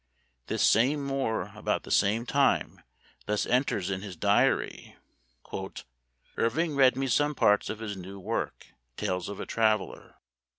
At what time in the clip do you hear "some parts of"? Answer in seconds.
7.05-7.77